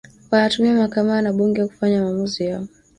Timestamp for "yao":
2.45-2.67